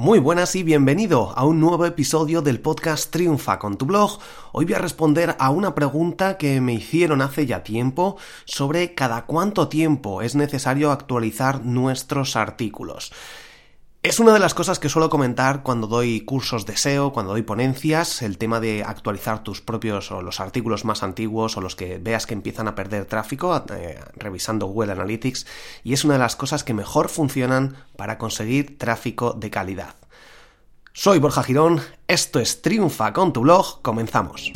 Muy 0.00 0.18
buenas 0.18 0.56
y 0.56 0.62
bienvenido 0.62 1.34
a 1.36 1.44
un 1.44 1.60
nuevo 1.60 1.84
episodio 1.84 2.40
del 2.40 2.58
podcast 2.58 3.10
Triunfa 3.10 3.58
con 3.58 3.76
tu 3.76 3.84
blog. 3.84 4.18
Hoy 4.52 4.64
voy 4.64 4.72
a 4.72 4.78
responder 4.78 5.36
a 5.38 5.50
una 5.50 5.74
pregunta 5.74 6.38
que 6.38 6.58
me 6.62 6.72
hicieron 6.72 7.20
hace 7.20 7.44
ya 7.44 7.62
tiempo 7.62 8.16
sobre 8.46 8.94
cada 8.94 9.26
cuánto 9.26 9.68
tiempo 9.68 10.22
es 10.22 10.36
necesario 10.36 10.90
actualizar 10.90 11.66
nuestros 11.66 12.34
artículos. 12.34 13.12
Es 14.02 14.18
una 14.18 14.32
de 14.32 14.38
las 14.38 14.54
cosas 14.54 14.78
que 14.78 14.88
suelo 14.88 15.10
comentar 15.10 15.62
cuando 15.62 15.86
doy 15.86 16.22
cursos 16.22 16.64
de 16.64 16.74
SEO, 16.74 17.12
cuando 17.12 17.32
doy 17.32 17.42
ponencias, 17.42 18.22
el 18.22 18.38
tema 18.38 18.58
de 18.58 18.82
actualizar 18.82 19.44
tus 19.44 19.60
propios 19.60 20.10
o 20.10 20.22
los 20.22 20.40
artículos 20.40 20.86
más 20.86 21.02
antiguos 21.02 21.58
o 21.58 21.60
los 21.60 21.76
que 21.76 21.98
veas 21.98 22.24
que 22.24 22.32
empiezan 22.32 22.66
a 22.66 22.74
perder 22.74 23.04
tráfico 23.04 23.62
eh, 23.74 24.00
revisando 24.16 24.64
Google 24.64 24.92
Analytics 24.92 25.46
y 25.84 25.92
es 25.92 26.02
una 26.06 26.14
de 26.14 26.20
las 26.20 26.34
cosas 26.34 26.64
que 26.64 26.72
mejor 26.72 27.10
funcionan 27.10 27.76
para 27.96 28.16
conseguir 28.16 28.78
tráfico 28.78 29.34
de 29.34 29.50
calidad. 29.50 29.94
Soy 30.94 31.18
Borja 31.18 31.42
Girón, 31.42 31.82
esto 32.08 32.40
es 32.40 32.62
Triunfa 32.62 33.12
con 33.12 33.34
tu 33.34 33.42
blog, 33.42 33.82
comenzamos. 33.82 34.50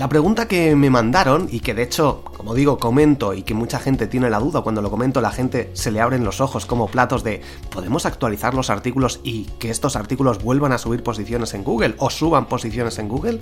La 0.00 0.08
pregunta 0.08 0.48
que 0.48 0.74
me 0.76 0.88
mandaron, 0.88 1.46
y 1.52 1.60
que 1.60 1.74
de 1.74 1.82
hecho, 1.82 2.24
como 2.40 2.54
digo, 2.54 2.78
comento 2.78 3.34
y 3.34 3.42
que 3.42 3.52
mucha 3.52 3.78
gente 3.78 4.06
tiene 4.06 4.30
la 4.30 4.38
duda 4.38 4.62
cuando 4.62 4.80
lo 4.80 4.90
comento, 4.90 5.20
la 5.20 5.30
gente 5.30 5.68
se 5.74 5.90
le 5.90 6.00
abren 6.00 6.24
los 6.24 6.40
ojos 6.40 6.64
como 6.64 6.86
platos 6.86 7.22
de 7.22 7.42
¿podemos 7.70 8.06
actualizar 8.06 8.54
los 8.54 8.70
artículos 8.70 9.20
y 9.22 9.44
que 9.58 9.68
estos 9.68 9.94
artículos 9.94 10.42
vuelvan 10.42 10.72
a 10.72 10.78
subir 10.78 11.02
posiciones 11.02 11.52
en 11.52 11.64
Google 11.64 11.96
o 11.98 12.08
suban 12.08 12.46
posiciones 12.46 12.98
en 12.98 13.08
Google? 13.08 13.40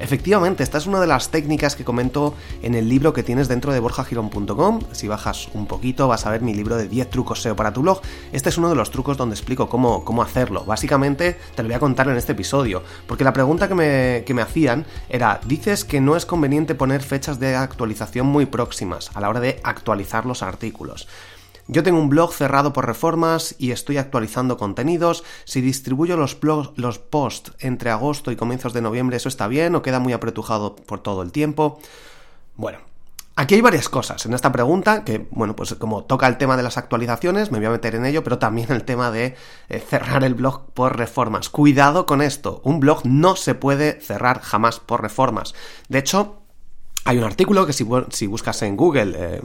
Efectivamente, 0.00 0.64
esta 0.64 0.78
es 0.78 0.88
una 0.88 1.00
de 1.00 1.06
las 1.06 1.28
técnicas 1.28 1.76
que 1.76 1.84
comento 1.84 2.34
en 2.60 2.74
el 2.74 2.88
libro 2.88 3.12
que 3.12 3.22
tienes 3.22 3.46
dentro 3.46 3.72
de 3.72 3.78
borjagirón.com. 3.78 4.80
Si 4.90 5.06
bajas 5.06 5.48
un 5.54 5.66
poquito 5.66 6.08
vas 6.08 6.26
a 6.26 6.30
ver 6.30 6.40
mi 6.40 6.52
libro 6.52 6.76
de 6.76 6.88
10 6.88 7.08
trucos 7.08 7.42
SEO 7.42 7.54
para 7.54 7.72
tu 7.72 7.82
blog. 7.82 8.00
Este 8.32 8.48
es 8.48 8.58
uno 8.58 8.68
de 8.68 8.74
los 8.74 8.90
trucos 8.90 9.16
donde 9.16 9.36
explico 9.36 9.68
cómo, 9.68 10.04
cómo 10.04 10.22
hacerlo. 10.22 10.64
Básicamente 10.64 11.38
te 11.54 11.62
lo 11.62 11.68
voy 11.68 11.76
a 11.76 11.78
contar 11.80 12.08
en 12.08 12.16
este 12.16 12.32
episodio, 12.32 12.82
porque 13.06 13.22
la 13.22 13.32
pregunta 13.32 13.68
que 13.68 13.76
me, 13.76 14.24
que 14.26 14.34
me 14.34 14.42
hacían 14.42 14.86
era, 15.08 15.40
dices 15.46 15.84
que 15.84 16.00
no 16.00 16.16
es 16.16 16.26
conveniente 16.26 16.74
poner 16.74 17.00
fechas 17.00 17.38
de 17.38 17.54
actualización 17.54 18.26
muy 18.26 18.39
próximas 18.46 19.10
a 19.14 19.20
la 19.20 19.28
hora 19.28 19.40
de 19.40 19.60
actualizar 19.62 20.26
los 20.26 20.42
artículos. 20.42 21.08
Yo 21.66 21.84
tengo 21.84 22.00
un 22.00 22.08
blog 22.08 22.34
cerrado 22.34 22.72
por 22.72 22.86
reformas 22.86 23.54
y 23.58 23.70
estoy 23.70 23.96
actualizando 23.96 24.56
contenidos. 24.56 25.22
Si 25.44 25.60
distribuyo 25.60 26.16
los, 26.16 26.36
los 26.74 26.98
posts 26.98 27.52
entre 27.60 27.90
agosto 27.90 28.32
y 28.32 28.36
comienzos 28.36 28.72
de 28.72 28.82
noviembre, 28.82 29.18
¿eso 29.18 29.28
está 29.28 29.46
bien 29.46 29.76
o 29.76 29.82
queda 29.82 30.00
muy 30.00 30.12
apretujado 30.12 30.74
por 30.74 31.00
todo 31.00 31.22
el 31.22 31.30
tiempo? 31.30 31.78
Bueno, 32.56 32.78
Aquí 33.36 33.54
hay 33.54 33.62
varias 33.62 33.88
cosas 33.88 34.26
en 34.26 34.34
esta 34.34 34.52
pregunta, 34.52 35.02
que, 35.02 35.26
bueno, 35.30 35.56
pues 35.56 35.74
como 35.76 36.04
toca 36.04 36.26
el 36.26 36.36
tema 36.36 36.58
de 36.58 36.62
las 36.62 36.76
actualizaciones, 36.76 37.50
me 37.50 37.56
voy 37.56 37.68
a 37.68 37.70
meter 37.70 37.94
en 37.94 38.04
ello, 38.04 38.22
pero 38.22 38.38
también 38.38 38.70
el 38.70 38.84
tema 38.84 39.10
de 39.10 39.34
eh, 39.70 39.80
cerrar 39.80 40.24
el 40.24 40.34
blog 40.34 40.66
por 40.74 40.98
reformas. 40.98 41.48
Cuidado 41.48 42.04
con 42.04 42.20
esto, 42.20 42.60
un 42.64 42.80
blog 42.80 43.06
no 43.06 43.36
se 43.36 43.54
puede 43.54 43.98
cerrar 44.02 44.42
jamás 44.42 44.78
por 44.78 45.00
reformas. 45.00 45.54
De 45.88 46.00
hecho, 46.00 46.39
hay 47.04 47.16
un 47.16 47.24
artículo 47.24 47.66
que 47.66 47.72
si, 47.72 47.84
buscas 48.26 48.62
en 48.62 48.76
Google 48.76 49.14
eh, 49.16 49.40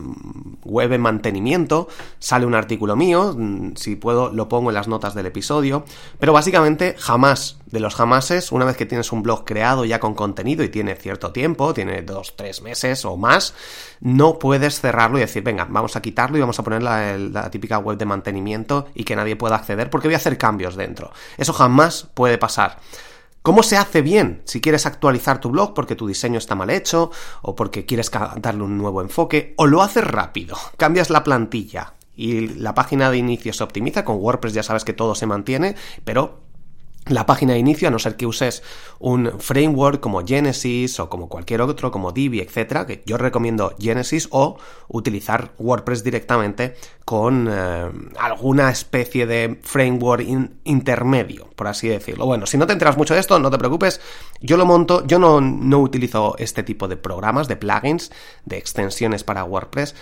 web 0.65 0.91
en 0.91 1.01
mantenimiento, 1.01 1.87
sale 2.19 2.45
un 2.45 2.53
artículo 2.53 2.95
mío, 2.95 3.33
mm, 3.35 3.75
si 3.75 3.95
puedo 3.95 4.31
lo 4.31 4.49
pongo 4.49 4.69
en 4.69 4.75
las 4.75 4.87
notas 4.87 5.15
del 5.15 5.25
episodio, 5.27 5.85
pero 6.19 6.33
básicamente 6.33 6.95
jamás 6.97 7.57
de 7.67 7.79
los 7.79 7.95
jamases, 7.95 8.51
una 8.51 8.65
vez 8.65 8.75
que 8.75 8.85
tienes 8.85 9.11
un 9.11 9.23
blog 9.23 9.45
creado 9.45 9.85
ya 9.85 9.99
con 9.99 10.15
contenido 10.15 10.63
y 10.63 10.69
tiene 10.69 10.95
cierto 10.95 11.31
tiempo, 11.31 11.73
tiene 11.73 12.01
dos, 12.01 12.35
tres 12.35 12.61
meses 12.61 13.05
o 13.05 13.15
más, 13.15 13.53
no 14.01 14.37
puedes 14.37 14.81
cerrarlo 14.81 15.17
y 15.17 15.21
decir, 15.21 15.41
venga, 15.41 15.65
vamos 15.69 15.95
a 15.95 16.01
quitarlo 16.01 16.37
y 16.37 16.41
vamos 16.41 16.59
a 16.59 16.63
poner 16.63 16.83
la, 16.83 17.17
la 17.17 17.49
típica 17.49 17.77
web 17.77 17.97
de 17.97 18.05
mantenimiento 18.05 18.87
y 18.93 19.05
que 19.05 19.15
nadie 19.15 19.37
pueda 19.37 19.55
acceder 19.55 19.89
porque 19.89 20.09
voy 20.09 20.15
a 20.15 20.17
hacer 20.17 20.37
cambios 20.37 20.75
dentro. 20.75 21.11
Eso 21.37 21.53
jamás 21.53 22.07
puede 22.13 22.37
pasar. 22.37 22.79
¿Cómo 23.45 23.61
se 23.61 23.77
hace 23.77 24.01
bien 24.01 24.41
si 24.45 24.59
quieres 24.59 24.87
actualizar 24.87 25.39
tu 25.39 25.51
blog 25.51 25.75
porque 25.75 25.95
tu 25.95 26.07
diseño 26.07 26.39
está 26.39 26.55
mal 26.55 26.71
hecho 26.71 27.11
o 27.43 27.53
porque 27.53 27.85
quieres 27.85 28.09
darle 28.37 28.63
un 28.63 28.75
nuevo 28.75 29.03
enfoque? 29.03 29.53
O 29.57 29.67
lo 29.67 29.83
haces 29.83 30.03
rápido, 30.03 30.57
cambias 30.77 31.11
la 31.11 31.23
plantilla 31.23 31.93
y 32.15 32.47
la 32.47 32.73
página 32.73 33.11
de 33.11 33.17
inicio 33.17 33.53
se 33.53 33.63
optimiza, 33.63 34.03
con 34.03 34.15
WordPress 34.15 34.55
ya 34.55 34.63
sabes 34.63 34.83
que 34.83 34.93
todo 34.93 35.13
se 35.13 35.27
mantiene, 35.27 35.75
pero 36.03 36.44
la 37.07 37.25
página 37.25 37.53
de 37.53 37.59
inicio, 37.59 37.87
a 37.87 37.91
no 37.91 37.99
ser 37.99 38.15
que 38.15 38.25
uses 38.25 38.63
un 38.99 39.39
framework 39.39 39.99
como 39.99 40.25
Genesis 40.25 40.99
o 40.99 41.09
como 41.09 41.29
cualquier 41.29 41.61
otro, 41.61 41.91
como 41.91 42.11
Divi, 42.11 42.39
etcétera, 42.39 42.87
que 42.87 43.03
yo 43.05 43.17
recomiendo 43.17 43.75
Genesis 43.79 44.27
o 44.31 44.57
utilizar 44.87 45.53
WordPress 45.59 46.03
directamente 46.03 46.75
con 47.03 47.47
eh, 47.51 47.91
alguna 48.19 48.71
especie 48.71 49.27
de 49.27 49.59
framework 49.61 50.25
intermedio, 50.63 51.47
por 51.55 51.67
así 51.67 51.87
decirlo. 51.87 52.25
Bueno, 52.25 52.47
si 52.47 52.57
no 52.57 52.65
te 52.65 52.73
enteras 52.73 52.97
mucho 52.97 53.13
de 53.13 53.19
esto, 53.19 53.37
no 53.37 53.51
te 53.51 53.59
preocupes, 53.59 54.01
yo 54.41 54.57
lo 54.57 54.65
monto, 54.65 55.05
yo 55.05 55.19
no, 55.19 55.41
no 55.41 55.79
utilizo 55.79 56.35
este 56.39 56.63
tipo 56.63 56.87
de 56.87 56.97
programas, 56.97 57.47
de 57.47 57.55
plugins, 57.55 58.11
de 58.45 58.57
extensiones 58.57 59.23
para 59.23 59.43
WordPress, 59.43 59.93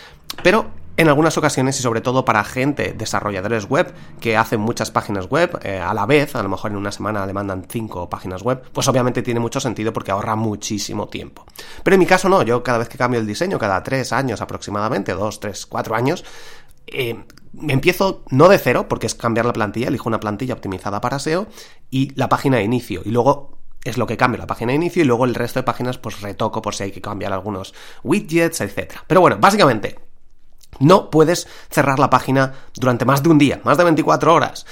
pero 0.41 0.82
en 0.95 1.07
algunas 1.07 1.37
ocasiones 1.37 1.79
y 1.79 1.81
sobre 1.81 2.01
todo 2.01 2.23
para 2.23 2.43
gente, 2.43 2.93
desarrolladores 2.93 3.65
web 3.65 3.93
que 4.19 4.37
hacen 4.37 4.59
muchas 4.59 4.91
páginas 4.91 5.27
web 5.27 5.59
eh, 5.63 5.79
a 5.79 5.93
la 5.93 6.05
vez, 6.05 6.35
a 6.35 6.43
lo 6.43 6.49
mejor 6.49 6.71
en 6.71 6.77
una 6.77 6.91
semana 6.91 7.25
le 7.25 7.33
mandan 7.33 7.65
cinco 7.67 8.09
páginas 8.09 8.43
web, 8.43 8.61
pues 8.71 8.87
obviamente 8.87 9.23
tiene 9.23 9.39
mucho 9.39 9.59
sentido 9.59 9.91
porque 9.91 10.11
ahorra 10.11 10.35
muchísimo 10.35 11.07
tiempo. 11.07 11.45
Pero 11.83 11.95
en 11.95 11.99
mi 11.99 12.05
caso 12.05 12.29
no, 12.29 12.43
yo 12.43 12.61
cada 12.61 12.77
vez 12.77 12.89
que 12.89 12.97
cambio 12.97 13.19
el 13.19 13.25
diseño, 13.25 13.57
cada 13.57 13.81
tres 13.81 14.13
años 14.13 14.41
aproximadamente, 14.41 15.13
dos, 15.13 15.39
tres, 15.39 15.65
cuatro 15.65 15.95
años, 15.95 16.23
eh, 16.85 17.23
empiezo 17.67 18.23
no 18.29 18.47
de 18.47 18.59
cero, 18.59 18.87
porque 18.87 19.07
es 19.07 19.15
cambiar 19.15 19.47
la 19.47 19.53
plantilla, 19.53 19.87
elijo 19.87 20.09
una 20.09 20.19
plantilla 20.19 20.53
optimizada 20.53 21.01
para 21.01 21.17
SEO 21.17 21.47
y 21.89 22.13
la 22.15 22.29
página 22.29 22.57
de 22.57 22.63
inicio, 22.63 23.01
y 23.03 23.09
luego 23.09 23.57
es 23.83 23.97
lo 23.97 24.07
que 24.07 24.15
cambio 24.15 24.37
la 24.37 24.47
página 24.47 24.71
de 24.71 24.75
inicio 24.75 25.03
y 25.03 25.05
luego 25.05 25.25
el 25.25 25.35
resto 25.35 25.59
de 25.59 25.63
páginas 25.63 25.97
pues 25.97 26.21
retoco 26.21 26.61
por 26.61 26.73
si 26.73 26.83
hay 26.83 26.91
que 26.91 27.01
cambiar 27.01 27.33
algunos 27.33 27.73
widgets, 28.03 28.61
etc. 28.61 28.93
Pero 29.07 29.19
bueno, 29.19 29.37
básicamente 29.39 30.12
no 30.79 31.09
puedes 31.09 31.47
cerrar 31.69 31.99
la 31.99 32.09
página 32.09 32.53
durante 32.75 33.05
más 33.05 33.23
de 33.23 33.29
un 33.29 33.37
día, 33.37 33.61
más 33.63 33.77
de 33.77 33.83
24 33.83 34.33
horas. 34.33 34.65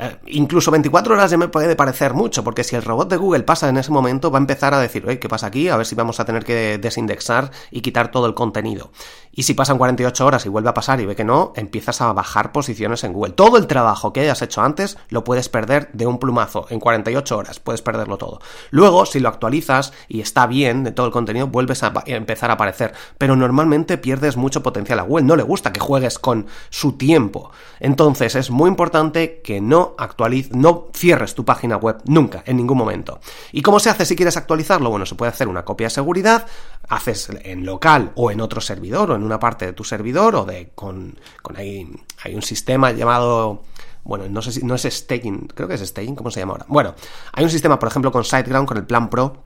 Eh, 0.00 0.16
incluso 0.26 0.70
24 0.70 1.14
horas 1.14 1.30
ya 1.30 1.36
me 1.36 1.48
puede 1.48 1.74
parecer 1.74 2.14
mucho, 2.14 2.44
porque 2.44 2.62
si 2.62 2.76
el 2.76 2.82
robot 2.82 3.10
de 3.10 3.16
Google 3.16 3.42
pasa 3.42 3.68
en 3.68 3.78
ese 3.78 3.90
momento, 3.90 4.30
va 4.30 4.38
a 4.38 4.40
empezar 4.40 4.72
a 4.72 4.78
decir, 4.78 5.04
¿qué 5.18 5.28
pasa 5.28 5.48
aquí? 5.48 5.68
A 5.68 5.76
ver 5.76 5.86
si 5.86 5.96
vamos 5.96 6.20
a 6.20 6.24
tener 6.24 6.44
que 6.44 6.78
desindexar 6.78 7.50
y 7.70 7.80
quitar 7.80 8.10
todo 8.10 8.26
el 8.26 8.34
contenido. 8.34 8.92
Y 9.38 9.44
si 9.44 9.54
pasan 9.54 9.78
48 9.78 10.26
horas 10.26 10.46
y 10.46 10.48
vuelve 10.48 10.70
a 10.70 10.74
pasar 10.74 11.00
y 11.00 11.06
ve 11.06 11.14
que 11.14 11.22
no, 11.22 11.52
empiezas 11.54 12.00
a 12.00 12.12
bajar 12.12 12.50
posiciones 12.50 13.04
en 13.04 13.12
Google. 13.12 13.34
Todo 13.34 13.56
el 13.56 13.68
trabajo 13.68 14.12
que 14.12 14.18
hayas 14.22 14.42
hecho 14.42 14.62
antes 14.62 14.98
lo 15.10 15.22
puedes 15.22 15.48
perder 15.48 15.90
de 15.92 16.06
un 16.06 16.18
plumazo. 16.18 16.66
En 16.70 16.80
48 16.80 17.38
horas 17.38 17.60
puedes 17.60 17.80
perderlo 17.80 18.18
todo. 18.18 18.40
Luego, 18.70 19.06
si 19.06 19.20
lo 19.20 19.28
actualizas 19.28 19.92
y 20.08 20.22
está 20.22 20.48
bien 20.48 20.82
de 20.82 20.90
todo 20.90 21.06
el 21.06 21.12
contenido, 21.12 21.46
vuelves 21.46 21.84
a 21.84 21.92
empezar 22.06 22.50
a 22.50 22.54
aparecer. 22.54 22.94
Pero 23.16 23.36
normalmente 23.36 23.96
pierdes 23.96 24.36
mucho 24.36 24.60
potencial 24.60 24.98
a 24.98 25.02
Google. 25.02 25.24
No 25.24 25.36
le 25.36 25.44
gusta 25.44 25.72
que 25.72 25.78
juegues 25.78 26.18
con 26.18 26.48
su 26.68 26.94
tiempo. 26.94 27.52
Entonces 27.78 28.34
es 28.34 28.50
muy 28.50 28.68
importante 28.68 29.40
que 29.44 29.60
no 29.60 29.94
actualiz 29.98 30.50
no 30.50 30.88
cierres 30.92 31.36
tu 31.36 31.44
página 31.44 31.76
web 31.76 31.98
nunca, 32.06 32.42
en 32.44 32.56
ningún 32.56 32.76
momento. 32.76 33.20
¿Y 33.52 33.62
cómo 33.62 33.78
se 33.78 33.88
hace 33.88 34.04
si 34.04 34.16
quieres 34.16 34.36
actualizarlo? 34.36 34.90
Bueno, 34.90 35.06
se 35.06 35.14
puede 35.14 35.30
hacer 35.30 35.46
una 35.46 35.64
copia 35.64 35.86
de 35.86 35.90
seguridad, 35.90 36.44
haces 36.88 37.30
en 37.44 37.64
local 37.64 38.10
o 38.16 38.32
en 38.32 38.40
otro 38.40 38.60
servidor 38.60 39.12
o 39.12 39.14
en 39.14 39.27
una 39.28 39.38
parte 39.38 39.66
de 39.66 39.72
tu 39.72 39.84
servidor 39.84 40.34
o 40.34 40.44
de 40.44 40.70
con, 40.74 41.18
con 41.42 41.56
hay, 41.56 41.88
hay 42.24 42.34
un 42.34 42.42
sistema 42.42 42.90
llamado 42.92 43.62
bueno, 44.04 44.26
no 44.28 44.40
sé 44.40 44.52
si 44.52 44.64
no 44.64 44.74
es 44.74 44.82
staking, 44.82 45.48
creo 45.48 45.68
que 45.68 45.74
es 45.74 45.86
staking, 45.86 46.16
¿cómo 46.16 46.30
se 46.30 46.40
llama 46.40 46.52
ahora? 46.52 46.64
Bueno, 46.68 46.94
hay 47.32 47.44
un 47.44 47.50
sistema, 47.50 47.78
por 47.78 47.88
ejemplo, 47.88 48.10
con 48.10 48.24
SiteGround, 48.24 48.66
con 48.66 48.78
el 48.78 48.86
plan 48.86 49.10
Pro, 49.10 49.44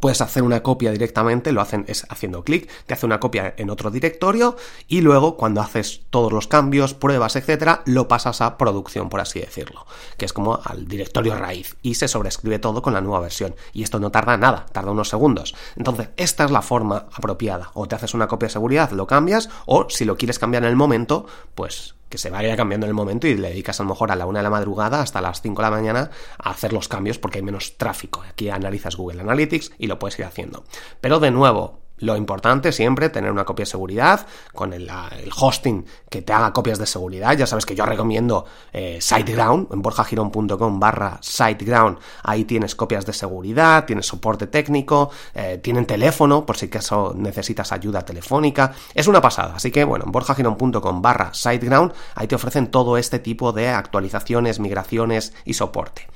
Puedes 0.00 0.20
hacer 0.20 0.42
una 0.42 0.62
copia 0.62 0.92
directamente, 0.92 1.52
lo 1.52 1.60
hacen 1.60 1.84
es 1.88 2.06
haciendo 2.08 2.44
clic, 2.44 2.70
te 2.86 2.94
hace 2.94 3.06
una 3.06 3.20
copia 3.20 3.54
en 3.56 3.70
otro 3.70 3.90
directorio 3.90 4.56
y 4.88 5.00
luego 5.00 5.36
cuando 5.36 5.60
haces 5.60 6.02
todos 6.10 6.32
los 6.32 6.46
cambios, 6.46 6.94
pruebas, 6.94 7.36
etcétera, 7.36 7.82
lo 7.86 8.08
pasas 8.08 8.40
a 8.40 8.56
producción, 8.58 9.08
por 9.08 9.20
así 9.20 9.40
decirlo, 9.40 9.86
que 10.16 10.24
es 10.24 10.32
como 10.32 10.60
al 10.64 10.86
directorio 10.86 11.36
raíz 11.36 11.76
y 11.82 11.94
se 11.94 12.08
sobrescribe 12.08 12.58
todo 12.58 12.82
con 12.82 12.94
la 12.94 13.00
nueva 13.00 13.20
versión. 13.20 13.54
Y 13.72 13.82
esto 13.82 14.00
no 14.00 14.10
tarda 14.10 14.36
nada, 14.36 14.66
tarda 14.72 14.90
unos 14.90 15.08
segundos. 15.08 15.54
Entonces, 15.76 16.08
esta 16.16 16.44
es 16.44 16.50
la 16.50 16.62
forma 16.62 17.06
apropiada. 17.12 17.70
O 17.74 17.86
te 17.86 17.94
haces 17.94 18.14
una 18.14 18.28
copia 18.28 18.46
de 18.46 18.52
seguridad, 18.52 18.90
lo 18.90 19.06
cambias, 19.06 19.48
o 19.66 19.86
si 19.88 20.04
lo 20.04 20.16
quieres 20.16 20.38
cambiar 20.38 20.64
en 20.64 20.70
el 20.70 20.76
momento, 20.76 21.26
pues 21.54 21.94
que 22.14 22.18
se 22.18 22.30
vaya 22.30 22.56
cambiando 22.56 22.86
en 22.86 22.90
el 22.90 22.94
momento 22.94 23.26
y 23.26 23.34
le 23.34 23.48
dedicas 23.48 23.80
a 23.80 23.82
lo 23.82 23.88
mejor 23.88 24.12
a 24.12 24.14
la 24.14 24.24
una 24.24 24.38
de 24.38 24.44
la 24.44 24.50
madrugada 24.50 25.00
hasta 25.00 25.20
las 25.20 25.42
5 25.42 25.60
de 25.60 25.66
la 25.66 25.70
mañana 25.72 26.10
a 26.38 26.50
hacer 26.50 26.72
los 26.72 26.86
cambios 26.86 27.18
porque 27.18 27.38
hay 27.38 27.42
menos 27.42 27.76
tráfico. 27.76 28.22
Aquí 28.22 28.50
analizas 28.50 28.94
Google 28.94 29.20
Analytics 29.22 29.72
y 29.78 29.88
lo 29.88 29.98
puedes 29.98 30.16
ir 30.20 30.24
haciendo. 30.24 30.62
Pero 31.00 31.18
de 31.18 31.32
nuevo, 31.32 31.80
Lo 32.04 32.18
importante 32.18 32.70
siempre 32.70 33.08
tener 33.08 33.32
una 33.32 33.46
copia 33.46 33.62
de 33.62 33.70
seguridad 33.70 34.26
con 34.52 34.74
el, 34.74 34.90
hosting 35.34 35.86
que 36.10 36.20
te 36.20 36.34
haga 36.34 36.52
copias 36.52 36.78
de 36.78 36.84
seguridad. 36.84 37.34
Ya 37.34 37.46
sabes 37.46 37.64
que 37.64 37.74
yo 37.74 37.86
recomiendo 37.86 38.44
eh, 38.74 38.98
SiteGround 39.00 39.72
en 39.72 39.80
borjagirón.com 39.80 40.78
barra 40.78 41.18
SiteGround. 41.22 41.98
Ahí 42.22 42.44
tienes 42.44 42.74
copias 42.74 43.06
de 43.06 43.14
seguridad, 43.14 43.86
tienes 43.86 44.04
soporte 44.04 44.48
técnico, 44.48 45.10
eh, 45.34 45.58
tienen 45.62 45.86
teléfono 45.86 46.44
por 46.44 46.58
si 46.58 46.66
acaso 46.66 47.14
necesitas 47.16 47.72
ayuda 47.72 48.04
telefónica. 48.04 48.74
Es 48.94 49.08
una 49.08 49.22
pasada. 49.22 49.54
Así 49.56 49.70
que 49.70 49.84
bueno, 49.84 50.04
en 50.04 50.12
borjagirón.com 50.12 51.00
barra 51.00 51.32
SiteGround 51.32 51.90
ahí 52.16 52.26
te 52.26 52.34
ofrecen 52.34 52.66
todo 52.66 52.98
este 52.98 53.18
tipo 53.18 53.52
de 53.52 53.70
actualizaciones, 53.70 54.60
migraciones 54.60 55.32
y 55.46 55.54
soporte. 55.54 56.06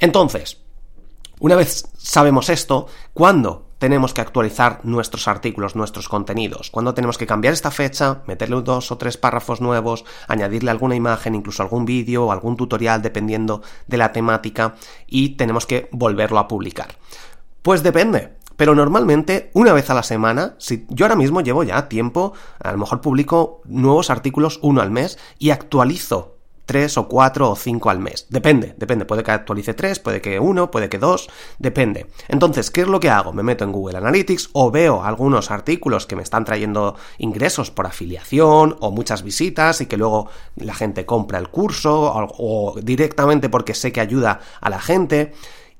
Entonces, 0.00 0.58
una 1.38 1.54
vez 1.54 1.86
sabemos 1.96 2.48
esto, 2.48 2.88
¿cuándo 3.14 3.67
tenemos 3.78 4.14
que 4.14 4.20
actualizar 4.20 4.80
nuestros 4.84 5.28
artículos, 5.28 5.76
nuestros 5.76 6.08
contenidos? 6.08 6.70
¿Cuándo 6.70 6.94
tenemos 6.94 7.18
que 7.18 7.26
cambiar 7.26 7.54
esta 7.54 7.70
fecha, 7.70 8.22
meterle 8.26 8.60
dos 8.62 8.90
o 8.92 8.98
tres 8.98 9.16
párrafos 9.16 9.60
nuevos, 9.60 10.04
añadirle 10.26 10.70
alguna 10.70 10.96
imagen, 10.96 11.34
incluso 11.34 11.62
algún 11.62 11.84
vídeo 11.84 12.26
o 12.26 12.32
algún 12.32 12.56
tutorial 12.56 13.02
dependiendo 13.02 13.62
de 13.86 13.96
la 13.96 14.12
temática 14.12 14.74
y 15.06 15.30
tenemos 15.30 15.66
que 15.66 15.88
volverlo 15.92 16.38
a 16.38 16.48
publicar? 16.48 16.96
Pues 17.62 17.82
depende. 17.82 18.36
Pero 18.56 18.74
normalmente, 18.74 19.52
una 19.54 19.72
vez 19.72 19.88
a 19.88 19.94
la 19.94 20.02
semana, 20.02 20.56
si 20.58 20.84
yo 20.88 21.04
ahora 21.06 21.14
mismo 21.14 21.42
llevo 21.42 21.62
ya 21.62 21.88
tiempo, 21.88 22.32
a 22.58 22.72
lo 22.72 22.78
mejor 22.78 23.00
publico 23.00 23.62
nuevos 23.66 24.10
artículos 24.10 24.58
uno 24.62 24.82
al 24.82 24.90
mes 24.90 25.16
y 25.38 25.50
actualizo 25.50 26.37
tres 26.68 26.98
o 26.98 27.08
cuatro 27.08 27.50
o 27.50 27.56
cinco 27.56 27.88
al 27.88 27.98
mes. 27.98 28.26
Depende, 28.28 28.74
depende. 28.76 29.06
Puede 29.06 29.22
que 29.22 29.30
actualice 29.30 29.72
tres, 29.72 29.98
puede 29.98 30.20
que 30.20 30.38
uno, 30.38 30.70
puede 30.70 30.90
que 30.90 30.98
dos, 30.98 31.30
depende. 31.58 32.08
Entonces, 32.28 32.70
¿qué 32.70 32.82
es 32.82 32.88
lo 32.88 33.00
que 33.00 33.08
hago? 33.08 33.32
Me 33.32 33.42
meto 33.42 33.64
en 33.64 33.72
Google 33.72 33.96
Analytics 33.96 34.50
o 34.52 34.70
veo 34.70 35.02
algunos 35.02 35.50
artículos 35.50 36.04
que 36.04 36.14
me 36.14 36.22
están 36.22 36.44
trayendo 36.44 36.94
ingresos 37.16 37.70
por 37.70 37.86
afiliación 37.86 38.76
o 38.80 38.90
muchas 38.90 39.22
visitas 39.22 39.80
y 39.80 39.86
que 39.86 39.96
luego 39.96 40.28
la 40.56 40.74
gente 40.74 41.06
compra 41.06 41.38
el 41.38 41.48
curso 41.48 42.02
o, 42.02 42.74
o 42.74 42.80
directamente 42.82 43.48
porque 43.48 43.72
sé 43.72 43.90
que 43.90 44.02
ayuda 44.02 44.40
a 44.60 44.68
la 44.68 44.78
gente 44.78 45.32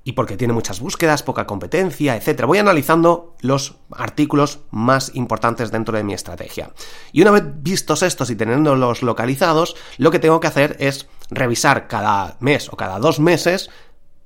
y 0.09 0.13
porque 0.13 0.39
tiene 0.39 0.55
muchas 0.55 0.81
búsquedas, 0.81 1.23
poca 1.23 1.47
competencia, 1.47 2.17
etc. 2.17 2.47
Voy 2.47 2.57
analizando 2.57 3.37
los 3.43 3.77
artículos 3.91 4.61
más 4.71 5.15
importantes 5.15 5.71
dentro 5.71 5.99
de 5.99 6.03
mi 6.03 6.15
estrategia. 6.15 6.71
Y 7.13 7.21
una 7.21 7.33
vez 7.33 7.43
vistos 7.59 8.03
estos 8.03 8.31
y 8.31 8.37
teniéndolos 8.37 9.03
localizados, 9.03 9.77
lo 9.99 10.11
que 10.11 10.19
tengo 10.19 10.41
que 10.41 10.47
hacer 10.47 10.77
es 10.81 11.09
revisar 11.29 11.89
cada 11.89 12.39
mes 12.41 12.73
o 12.73 12.77
cada 12.79 12.99
dos 12.99 13.21
meses 13.21 13.69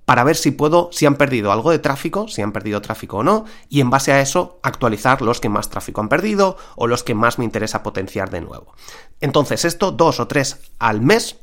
para 0.04 0.22
ver 0.22 0.36
si 0.36 0.52
puedo, 0.52 0.88
si 0.92 1.04
han 1.04 1.16
perdido 1.16 1.50
algo 1.50 1.72
de 1.72 1.80
tráfico, 1.80 2.28
si 2.28 2.42
han 2.42 2.52
perdido 2.52 2.80
tráfico 2.80 3.16
o 3.16 3.22
no, 3.24 3.44
y 3.68 3.80
en 3.80 3.90
base 3.90 4.12
a 4.12 4.20
eso 4.20 4.60
actualizar 4.62 5.20
los 5.20 5.40
que 5.40 5.48
más 5.48 5.68
tráfico 5.68 6.00
han 6.00 6.08
perdido 6.08 6.58
o 6.76 6.86
los 6.86 7.02
que 7.02 7.16
más 7.16 7.40
me 7.40 7.44
interesa 7.44 7.82
potenciar 7.82 8.30
de 8.30 8.40
nuevo. 8.40 8.72
Entonces, 9.20 9.64
esto 9.64 9.90
dos 9.90 10.20
o 10.20 10.28
tres 10.28 10.60
al 10.78 11.00
mes 11.00 11.40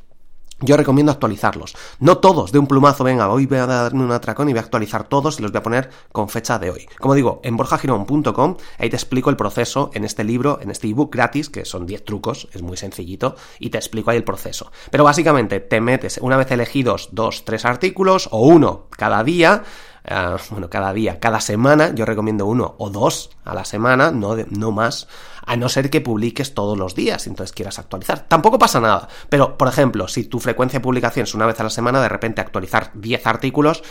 yo 0.60 0.76
recomiendo 0.76 1.12
actualizarlos. 1.12 1.76
No 1.98 2.18
todos 2.18 2.52
de 2.52 2.58
un 2.58 2.66
plumazo, 2.66 3.04
venga, 3.04 3.28
hoy 3.28 3.46
voy 3.46 3.58
a 3.58 3.66
darme 3.66 4.04
un 4.04 4.12
atracón 4.12 4.48
y 4.48 4.52
voy 4.52 4.58
a 4.58 4.62
actualizar 4.62 5.08
todos 5.08 5.38
y 5.38 5.42
los 5.42 5.52
voy 5.52 5.58
a 5.58 5.62
poner 5.62 5.90
con 6.12 6.28
fecha 6.28 6.58
de 6.58 6.70
hoy. 6.70 6.88
Como 6.98 7.14
digo, 7.14 7.40
en 7.44 7.56
borjagirón.com, 7.56 8.56
ahí 8.78 8.90
te 8.90 8.96
explico 8.96 9.30
el 9.30 9.36
proceso 9.36 9.90
en 9.94 10.04
este 10.04 10.24
libro, 10.24 10.58
en 10.60 10.70
este 10.70 10.88
ebook 10.88 11.14
gratis, 11.14 11.48
que 11.48 11.64
son 11.64 11.86
10 11.86 12.04
trucos, 12.04 12.48
es 12.52 12.62
muy 12.62 12.76
sencillito, 12.76 13.36
y 13.58 13.70
te 13.70 13.78
explico 13.78 14.10
ahí 14.10 14.16
el 14.16 14.24
proceso. 14.24 14.70
Pero 14.90 15.04
básicamente 15.04 15.60
te 15.60 15.80
metes, 15.80 16.18
una 16.18 16.36
vez 16.36 16.50
elegidos 16.50 17.08
dos, 17.12 17.44
tres 17.44 17.64
artículos, 17.64 18.28
o 18.30 18.46
uno 18.46 18.86
cada 18.90 19.24
día, 19.24 19.62
Ah, 20.06 20.36
bueno, 20.50 20.70
cada 20.70 20.92
día, 20.92 21.20
cada 21.20 21.40
semana, 21.40 21.94
yo 21.94 22.04
recomiendo 22.04 22.46
uno 22.46 22.74
o 22.78 22.90
dos 22.90 23.30
a 23.44 23.54
la 23.54 23.64
semana, 23.64 24.10
no, 24.10 24.36
no 24.50 24.72
más, 24.72 25.08
a 25.44 25.56
no 25.56 25.68
ser 25.68 25.90
que 25.90 26.00
publiques 26.00 26.54
todos 26.54 26.78
los 26.78 26.94
días, 26.94 27.26
entonces 27.26 27.52
quieras 27.52 27.78
actualizar. 27.78 28.26
Tampoco 28.28 28.58
pasa 28.58 28.80
nada, 28.80 29.08
pero 29.28 29.56
por 29.58 29.68
ejemplo, 29.68 30.08
si 30.08 30.24
tu 30.24 30.40
frecuencia 30.40 30.78
de 30.78 30.82
publicación 30.82 31.24
es 31.24 31.34
una 31.34 31.46
vez 31.46 31.58
a 31.60 31.64
la 31.64 31.70
semana, 31.70 32.00
de 32.00 32.08
repente 32.08 32.40
actualizar 32.40 32.90
10 32.94 33.26
artículos, 33.26 33.82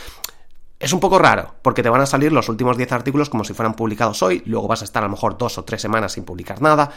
es 0.78 0.94
un 0.94 1.00
poco 1.00 1.18
raro, 1.18 1.56
porque 1.60 1.82
te 1.82 1.90
van 1.90 2.00
a 2.00 2.06
salir 2.06 2.32
los 2.32 2.48
últimos 2.48 2.78
10 2.78 2.92
artículos 2.92 3.28
como 3.28 3.44
si 3.44 3.52
fueran 3.52 3.74
publicados 3.74 4.22
hoy, 4.22 4.42
luego 4.46 4.66
vas 4.66 4.80
a 4.80 4.84
estar 4.84 5.02
a 5.02 5.06
lo 5.06 5.10
mejor 5.12 5.36
dos 5.36 5.58
o 5.58 5.64
tres 5.64 5.82
semanas 5.82 6.12
sin 6.12 6.24
publicar 6.24 6.62
nada. 6.62 6.90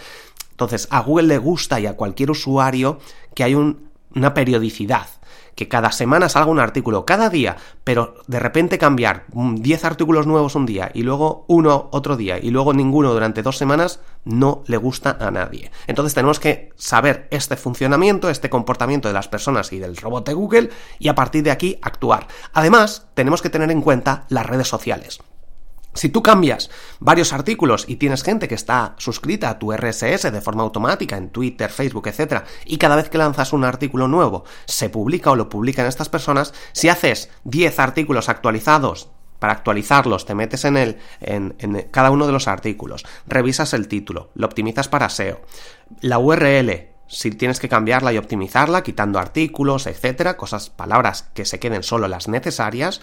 Entonces, 0.52 0.88
a 0.90 1.02
Google 1.02 1.28
le 1.28 1.38
gusta 1.38 1.80
y 1.80 1.88
a 1.88 1.98
cualquier 1.98 2.32
usuario 2.32 3.00
que 3.36 3.44
hay 3.44 3.56
una 3.56 4.34
periodicidad 4.34 5.08
que 5.56 5.68
cada 5.68 5.92
semana 5.92 6.30
salga 6.30 6.52
un 6.52 6.60
artículo, 6.60 7.06
cada 7.06 7.30
día, 7.30 7.58
pero 7.84 8.16
de 8.28 8.40
repente 8.40 8.78
cambiar 8.78 9.26
10 9.34 9.86
artículos 9.86 10.28
nuevos 10.28 10.56
un 10.56 10.66
día 10.66 10.92
y 10.94 11.04
luego 11.04 11.46
uno 11.48 11.90
otro 11.92 12.18
día 12.18 12.40
y 12.40 12.50
luego 12.50 12.74
ninguno 12.74 13.14
durante 13.14 13.44
dos 13.44 13.58
semanas, 13.58 14.00
no 14.26 14.64
le 14.68 14.78
gusta 14.78 15.18
a 15.20 15.32
nadie. 15.32 15.72
Entonces 15.88 16.14
tenemos 16.14 16.40
que 16.40 16.72
saber 16.76 17.28
este 17.32 17.58
funcionamiento, 17.58 18.30
este 18.30 18.50
comportamiento 18.50 19.08
de 19.08 19.14
las 19.14 19.28
personas 19.28 19.72
y 19.74 19.80
del 19.80 19.98
robot 19.98 20.28
de 20.28 20.34
Google 20.34 20.70
y 21.00 21.08
a 21.08 21.16
partir 21.16 21.44
de 21.44 21.52
aquí 21.52 21.80
actuar. 21.82 22.28
Además, 22.54 23.08
tenemos 23.14 23.42
que 23.42 23.50
tener 23.50 23.72
en 23.72 23.82
cuenta 23.82 24.26
las 24.30 24.46
redes 24.46 24.68
sociales. 24.68 25.20
Si 25.94 26.10
tú 26.10 26.24
cambias 26.24 26.70
varios 27.00 27.34
artículos 27.34 27.86
y 27.88 27.98
tienes 27.98 28.24
gente 28.24 28.48
que 28.48 28.56
está 28.56 28.96
suscrita 28.98 29.50
a 29.50 29.60
tu 29.60 29.72
RSS 29.72 30.32
de 30.32 30.42
forma 30.42 30.64
automática 30.64 31.18
en 31.18 31.30
Twitter, 31.30 31.70
Facebook, 31.70 32.08
etc., 32.08 32.44
y 32.66 32.78
cada 32.78 32.96
vez 32.96 33.10
que 33.10 33.18
lanzas 33.18 33.54
un 33.54 33.64
artículo 33.64 34.08
nuevo 34.08 34.44
se 34.66 34.90
publica 34.90 35.32
o 35.32 35.36
lo 35.36 35.50
publican 35.50 35.86
estas 35.86 36.10
personas, 36.10 36.54
si 36.72 36.90
haces 36.90 37.30
10 37.44 37.80
artículos 37.80 38.30
actualizados 38.30 39.10
para 39.40 39.54
actualizarlos, 39.54 40.26
te 40.26 40.36
metes 40.36 40.64
en, 40.66 40.78
el, 40.78 40.98
en, 41.20 41.56
en, 41.60 41.90
cada 41.92 42.12
uno 42.12 42.26
de 42.26 42.32
los 42.32 42.48
artículos, 42.48 43.06
revisas 43.28 43.74
el 43.74 43.88
título, 43.90 44.32
lo 44.36 44.46
optimizas 44.48 44.88
para 44.88 45.10
SEO, 45.10 45.42
la 46.00 46.18
URL, 46.18 46.94
si 47.08 47.30
tienes 47.32 47.60
que 47.60 47.70
cambiarla 47.70 48.14
y 48.14 48.18
optimizarla, 48.18 48.84
quitando 48.84 49.20
artículos, 49.20 49.86
etcétera, 49.86 50.38
cosas, 50.38 50.70
palabras 50.70 51.30
que 51.34 51.46
se 51.46 51.60
queden 51.60 51.84
solo 51.84 52.08
las 52.08 52.28
necesarias, 52.28 53.02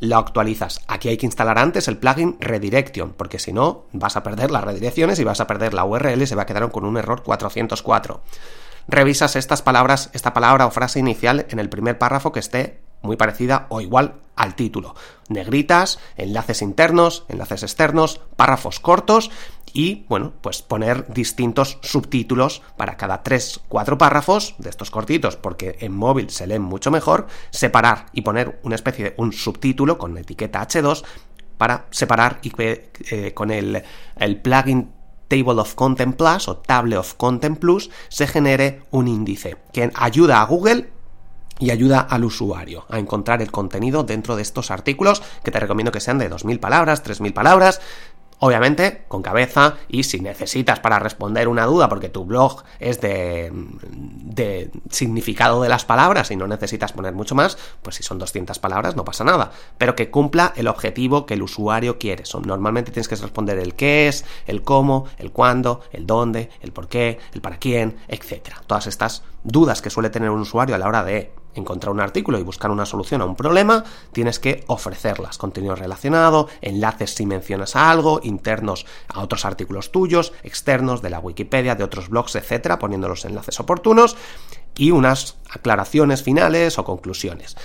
lo 0.00 0.16
actualizas. 0.16 0.80
Aquí 0.86 1.08
hay 1.08 1.16
que 1.16 1.26
instalar 1.26 1.58
antes 1.58 1.88
el 1.88 1.98
plugin 1.98 2.36
Redirection, 2.40 3.12
porque 3.12 3.38
si 3.38 3.52
no 3.52 3.84
vas 3.92 4.16
a 4.16 4.22
perder 4.22 4.50
las 4.50 4.64
redirecciones 4.64 5.18
y 5.18 5.24
vas 5.24 5.40
a 5.40 5.46
perder 5.46 5.74
la 5.74 5.84
URL 5.84 6.22
y 6.22 6.26
se 6.26 6.34
va 6.34 6.42
a 6.42 6.46
quedar 6.46 6.70
con 6.70 6.84
un 6.84 6.96
error 6.96 7.22
404. 7.22 8.20
Revisas 8.88 9.36
estas 9.36 9.62
palabras, 9.62 10.10
esta 10.12 10.32
palabra 10.32 10.66
o 10.66 10.70
frase 10.70 11.00
inicial 11.00 11.46
en 11.50 11.58
el 11.58 11.68
primer 11.68 11.98
párrafo 11.98 12.32
que 12.32 12.40
esté 12.40 12.80
muy 13.02 13.16
parecida 13.16 13.66
o 13.68 13.80
igual 13.80 14.16
al 14.36 14.54
título. 14.54 14.94
Negritas, 15.28 15.98
enlaces 16.16 16.62
internos, 16.62 17.24
enlaces 17.28 17.62
externos, 17.62 18.20
párrafos 18.36 18.80
cortos 18.80 19.30
y, 19.76 20.06
bueno, 20.08 20.32
pues 20.40 20.62
poner 20.62 21.06
distintos 21.12 21.78
subtítulos 21.82 22.62
para 22.78 22.96
cada 22.96 23.22
3, 23.22 23.60
4 23.68 23.98
párrafos 23.98 24.54
de 24.56 24.70
estos 24.70 24.90
cortitos, 24.90 25.36
porque 25.36 25.76
en 25.80 25.94
móvil 25.94 26.30
se 26.30 26.46
leen 26.46 26.62
mucho 26.62 26.90
mejor, 26.90 27.26
separar 27.50 28.06
y 28.14 28.22
poner 28.22 28.58
una 28.62 28.74
especie 28.74 29.04
de 29.04 29.14
un 29.18 29.34
subtítulo 29.34 29.98
con 29.98 30.16
etiqueta 30.16 30.66
H2 30.66 31.04
para 31.58 31.84
separar 31.90 32.38
y 32.40 32.52
eh, 32.58 33.34
con 33.34 33.50
el, 33.50 33.82
el 34.16 34.40
plugin 34.40 34.92
Table 35.28 35.60
of 35.60 35.74
Content 35.74 36.16
Plus 36.16 36.48
o 36.48 36.56
Table 36.56 36.96
of 36.96 37.12
Content 37.16 37.58
Plus 37.58 37.90
se 38.08 38.26
genere 38.26 38.80
un 38.92 39.08
índice 39.08 39.58
que 39.74 39.90
ayuda 39.94 40.40
a 40.40 40.46
Google 40.46 40.88
y 41.58 41.70
ayuda 41.70 42.00
al 42.00 42.24
usuario 42.24 42.84
a 42.88 42.98
encontrar 42.98 43.42
el 43.42 43.50
contenido 43.50 44.04
dentro 44.04 44.36
de 44.36 44.42
estos 44.42 44.70
artículos 44.70 45.22
que 45.42 45.50
te 45.50 45.60
recomiendo 45.60 45.92
que 45.92 46.00
sean 46.00 46.18
de 46.18 46.30
2.000 46.30 46.60
palabras, 46.60 47.04
3.000 47.04 47.32
palabras, 47.32 47.80
Obviamente, 48.38 49.04
con 49.08 49.22
cabeza 49.22 49.76
y 49.88 50.02
si 50.02 50.20
necesitas 50.20 50.78
para 50.80 50.98
responder 50.98 51.48
una 51.48 51.64
duda 51.64 51.88
porque 51.88 52.10
tu 52.10 52.26
blog 52.26 52.64
es 52.80 53.00
de, 53.00 53.50
de, 53.52 54.70
significado 54.90 55.62
de 55.62 55.70
las 55.70 55.86
palabras 55.86 56.30
y 56.30 56.36
no 56.36 56.46
necesitas 56.46 56.92
poner 56.92 57.14
mucho 57.14 57.34
más, 57.34 57.56
pues 57.80 57.96
si 57.96 58.02
son 58.02 58.18
200 58.18 58.58
palabras 58.58 58.94
no 58.94 59.06
pasa 59.06 59.24
nada. 59.24 59.52
Pero 59.78 59.96
que 59.96 60.10
cumpla 60.10 60.52
el 60.56 60.68
objetivo 60.68 61.24
que 61.24 61.34
el 61.34 61.42
usuario 61.42 61.98
quiere. 61.98 62.24
Normalmente 62.44 62.92
tienes 62.92 63.08
que 63.08 63.16
responder 63.16 63.58
el 63.58 63.74
qué 63.74 64.08
es, 64.08 64.26
el 64.46 64.62
cómo, 64.62 65.06
el 65.16 65.32
cuándo, 65.32 65.80
el 65.92 66.06
dónde, 66.06 66.50
el 66.60 66.72
por 66.72 66.88
qué, 66.88 67.18
el 67.32 67.40
para 67.40 67.56
quién, 67.56 67.96
etc. 68.08 68.50
Todas 68.66 68.86
estas 68.86 69.22
dudas 69.44 69.80
que 69.80 69.88
suele 69.88 70.10
tener 70.10 70.28
un 70.28 70.40
usuario 70.40 70.74
a 70.74 70.78
la 70.78 70.88
hora 70.88 71.04
de 71.04 71.32
encontrar 71.56 71.92
un 71.92 72.00
artículo 72.00 72.38
y 72.38 72.42
buscar 72.42 72.70
una 72.70 72.86
solución 72.86 73.22
a 73.22 73.24
un 73.24 73.36
problema, 73.36 73.84
tienes 74.12 74.38
que 74.38 74.64
ofrecerlas. 74.68 75.38
Contenido 75.38 75.74
relacionado, 75.74 76.48
enlaces 76.60 77.14
si 77.14 77.26
mencionas 77.26 77.76
algo, 77.76 78.20
internos 78.22 78.86
a 79.08 79.20
otros 79.20 79.44
artículos 79.44 79.90
tuyos, 79.90 80.32
externos 80.42 81.02
de 81.02 81.10
la 81.10 81.18
Wikipedia, 81.18 81.74
de 81.74 81.84
otros 81.84 82.08
blogs, 82.08 82.36
etcétera, 82.36 82.78
poniendo 82.78 83.08
los 83.08 83.24
enlaces 83.24 83.58
oportunos 83.60 84.16
y 84.76 84.90
unas 84.90 85.36
aclaraciones 85.50 86.22
finales 86.22 86.78
o 86.78 86.84
conclusiones. 86.84 87.56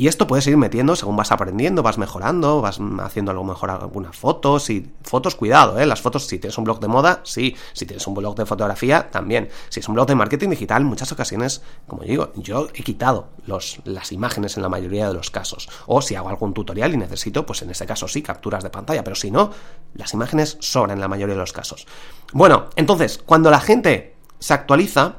Y 0.00 0.08
esto 0.08 0.26
puedes 0.26 0.46
ir 0.46 0.56
metiendo 0.56 0.96
según 0.96 1.14
vas 1.14 1.30
aprendiendo, 1.30 1.82
vas 1.82 1.98
mejorando, 1.98 2.62
vas 2.62 2.80
haciendo 3.02 3.32
algo 3.32 3.44
mejor 3.44 3.68
algunas 3.68 4.16
fotos 4.16 4.70
y 4.70 4.90
fotos, 5.02 5.34
cuidado, 5.34 5.78
¿eh? 5.78 5.84
Las 5.84 6.00
fotos, 6.00 6.26
si 6.26 6.38
tienes 6.38 6.56
un 6.56 6.64
blog 6.64 6.80
de 6.80 6.88
moda, 6.88 7.20
sí, 7.22 7.54
si 7.74 7.84
tienes 7.84 8.06
un 8.06 8.14
blog 8.14 8.34
de 8.34 8.46
fotografía, 8.46 9.10
también. 9.10 9.50
Si 9.68 9.80
es 9.80 9.88
un 9.88 9.96
blog 9.96 10.06
de 10.06 10.14
marketing 10.14 10.48
digital, 10.48 10.80
en 10.80 10.88
muchas 10.88 11.12
ocasiones, 11.12 11.60
como 11.86 12.02
digo, 12.04 12.32
yo 12.36 12.68
he 12.72 12.82
quitado 12.82 13.28
los, 13.44 13.80
las 13.84 14.10
imágenes 14.10 14.56
en 14.56 14.62
la 14.62 14.70
mayoría 14.70 15.06
de 15.06 15.12
los 15.12 15.30
casos. 15.30 15.68
O 15.86 16.00
si 16.00 16.14
hago 16.14 16.30
algún 16.30 16.54
tutorial 16.54 16.94
y 16.94 16.96
necesito, 16.96 17.44
pues 17.44 17.60
en 17.60 17.68
ese 17.68 17.84
caso 17.84 18.08
sí, 18.08 18.22
capturas 18.22 18.64
de 18.64 18.70
pantalla, 18.70 19.04
pero 19.04 19.16
si 19.16 19.30
no, 19.30 19.50
las 19.92 20.14
imágenes 20.14 20.56
sobran 20.60 20.92
en 20.92 21.00
la 21.00 21.08
mayoría 21.08 21.34
de 21.34 21.42
los 21.42 21.52
casos. 21.52 21.86
Bueno, 22.32 22.70
entonces, 22.74 23.20
cuando 23.26 23.50
la 23.50 23.60
gente 23.60 24.16
se 24.38 24.54
actualiza, 24.54 25.16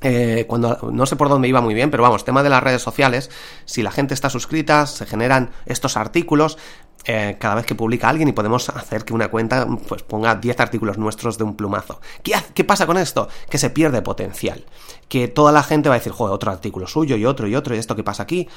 eh, 0.00 0.44
cuando 0.48 0.78
no 0.92 1.06
sé 1.06 1.16
por 1.16 1.28
dónde 1.28 1.48
iba 1.48 1.60
muy 1.60 1.74
bien, 1.74 1.90
pero 1.90 2.02
vamos, 2.02 2.24
tema 2.24 2.42
de 2.42 2.50
las 2.50 2.62
redes 2.62 2.82
sociales, 2.82 3.30
si 3.64 3.82
la 3.82 3.90
gente 3.90 4.14
está 4.14 4.30
suscrita, 4.30 4.86
se 4.86 5.06
generan 5.06 5.50
estos 5.66 5.96
artículos 5.96 6.58
eh, 7.04 7.36
cada 7.38 7.54
vez 7.54 7.64
que 7.64 7.74
publica 7.74 8.08
alguien 8.08 8.28
y 8.28 8.32
podemos 8.32 8.68
hacer 8.68 9.04
que 9.04 9.14
una 9.14 9.28
cuenta 9.28 9.66
pues 9.86 10.02
ponga 10.02 10.34
10 10.34 10.60
artículos 10.60 10.98
nuestros 10.98 11.38
de 11.38 11.44
un 11.44 11.56
plumazo. 11.56 12.00
¿Qué, 12.22 12.34
¿Qué, 12.54 12.64
pasa 12.64 12.86
con 12.86 12.98
esto? 12.98 13.28
Que 13.48 13.58
se 13.58 13.70
pierde 13.70 14.02
potencial. 14.02 14.64
Que 15.08 15.26
toda 15.26 15.52
la 15.52 15.62
gente 15.62 15.88
va 15.88 15.94
a 15.94 15.98
decir, 15.98 16.12
joder, 16.12 16.34
otro 16.34 16.50
artículo 16.50 16.86
suyo 16.86 17.16
y 17.16 17.24
otro 17.24 17.48
y 17.48 17.54
otro 17.54 17.74
y 17.74 17.78
esto 17.78 17.96
que 17.96 18.04
pasa 18.04 18.24
aquí. 18.24 18.48